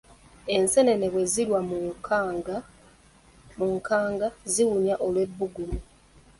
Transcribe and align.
Enseenene 0.55 1.05
bwe 1.13 1.23
zirwa 1.31 1.59
mu 3.59 3.67
nkanga 3.81 4.27
ziwunya 4.51 4.95
olw’ebbugumu. 5.05 5.77